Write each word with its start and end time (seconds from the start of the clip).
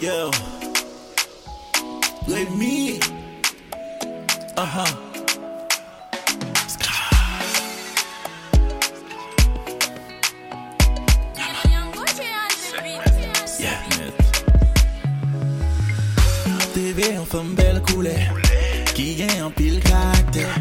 Yo. 0.00 0.30
With 2.26 2.50
me. 2.56 2.98
Yeah, 13.58 13.80
net. 13.98 14.14
TV 16.74 17.18
en 17.18 17.24
femme 17.26 17.54
belle 17.54 17.82
couleur 17.82 18.14
Qui 18.94 19.16
gagne 19.16 19.42
en 19.42 19.50
pile 19.50 19.80
caractère 19.80 20.54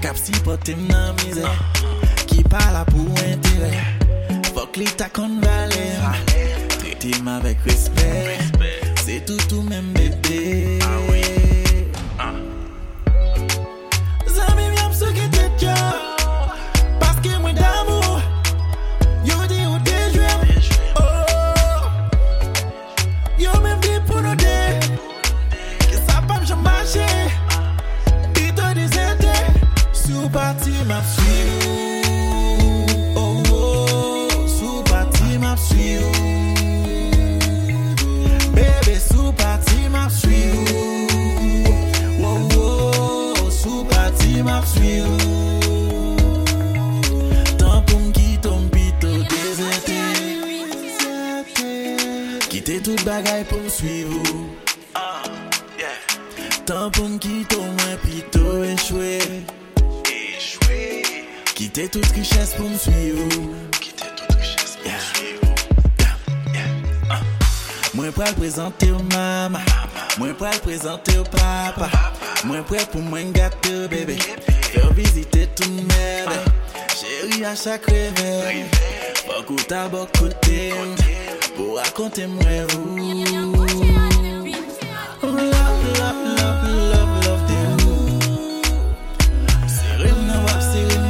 Cap 0.00 0.16
si 0.16 0.32
pote 0.44 0.68
nan 0.68 1.14
misère 1.24 1.58
Qui 2.26 2.42
parle 2.44 2.84
pour 2.86 3.10
intérêt 3.18 3.82
Fuck 4.54 4.76
valeur 4.76 6.12
Traitez-moi 6.12 6.27
avèk 7.48 7.58
respect. 7.64 8.38
Se 9.04 9.20
toutou 9.24 9.62
mèm 9.62 9.92
bebe 9.94 10.78
Zami 14.28 14.68
mi 14.68 14.78
ap 14.84 14.92
sou 14.92 15.08
ki 15.16 15.28
tèt 15.32 15.64
yo 15.64 15.76
Paske 17.00 17.32
mwen 17.40 17.56
damou 17.56 18.20
Yo 19.24 19.38
di 19.48 19.64
ou 19.64 19.80
de 19.88 19.96
jwem 20.12 20.44
Yo 23.40 23.56
mèm 23.64 23.80
di 23.86 23.96
pou 24.10 24.20
nou 24.20 24.36
de 24.44 24.60
Ki 25.86 25.96
sa 26.04 26.20
pam 26.28 26.44
jom 26.44 26.62
bache 26.66 27.08
Dito 28.36 28.72
di 28.76 28.86
zete 28.92 29.36
Sou 30.04 30.28
pati 30.36 30.76
map 30.84 31.04
sou 31.16 31.77
Tout 52.88 53.04
bagay 53.04 53.44
pou 53.44 53.60
m 53.60 53.68
suivou 53.68 54.48
uh, 54.96 55.28
yeah. 55.76 55.92
Tan 56.64 56.88
pou 56.96 57.04
m 57.04 57.18
kito 57.20 57.58
mwen 57.60 57.98
pito 58.00 58.62
echwe. 58.64 59.18
Kite 61.52 61.84
tout 61.92 62.16
riches 62.16 62.56
pou 62.56 62.64
m 62.64 62.80
suivou 62.80 63.52
Mwen 67.92 68.12
pral 68.16 68.32
prezante 68.40 68.88
ou 68.88 69.04
mama. 69.12 69.60
Mwen 70.16 70.32
pral 70.40 70.56
prezante 70.64 71.12
ou 71.20 71.28
papa. 71.28 71.92
Mwen 72.48 72.64
pral 72.64 72.88
pou 72.88 73.04
mwen 73.04 73.36
gate 73.36 73.74
ou 73.82 73.92
bebe. 73.92 74.16
Faire 74.72 74.92
visiter 74.92 75.48
tout 75.56 75.62
le 75.64 75.76
monde, 75.76 76.38
Chérie 76.94 77.44
à 77.44 77.54
chaque 77.54 77.86
réveil 77.86 78.64
Pas 79.26 79.42
qu'on 79.46 79.56
côté. 80.18 80.72
Pour 81.56 81.76
raconter 81.78 82.26
moi 82.26 82.44
vous. 82.68 82.98
C'est 89.66 89.96
rime 89.96 90.26
nan 90.26 90.44
wap, 90.44 90.60
c'est 90.60 90.84
rime 90.84 91.08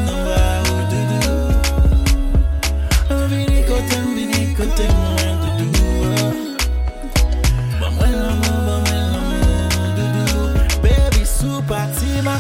Baby 10.83 11.25
sou 11.27 11.63
ma 12.23 12.39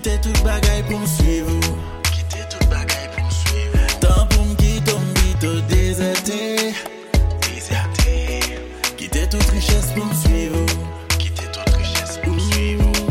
Kite 0.00 0.16
tout 0.22 0.44
bagay 0.44 0.82
pou 0.88 0.96
msuiv 0.96 1.44
ou 1.44 1.60
Kite 2.08 2.40
tout 2.48 2.64
bagay 2.72 3.04
pou 3.12 3.20
msuiv 3.26 3.74
ou 3.74 3.98
Tan 4.00 4.24
pou 4.32 4.44
mkito 4.48 4.96
mbito 4.96 5.50
dezerte 5.68 6.72
Dezerte 7.44 8.40
Kite 8.96 9.26
tout 9.28 9.52
riches 9.52 9.92
pou 9.92 10.08
msuiv 10.08 10.56
ou 10.56 10.66
Kite 11.18 11.52
tout 11.52 11.76
riches 11.76 12.16
pou 12.24 12.32
msuiv 12.32 12.80
ou 12.80 13.10